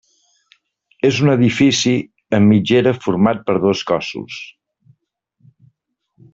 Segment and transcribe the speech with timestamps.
[1.09, 1.93] És un edifici
[2.39, 4.41] amb mitgera format per dos cossos.